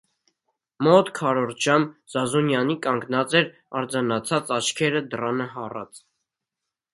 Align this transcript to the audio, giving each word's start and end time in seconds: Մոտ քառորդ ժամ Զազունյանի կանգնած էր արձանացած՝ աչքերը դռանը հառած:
Մոտ 0.85 1.09
քառորդ 1.19 1.59
ժամ 1.65 1.85
Զազունյանի 2.13 2.77
կանգնած 2.85 3.37
էր 3.41 3.45
արձանացած՝ 3.83 4.51
աչքերը 4.57 5.05
դռանը 5.13 5.49
հառած: 5.55 6.03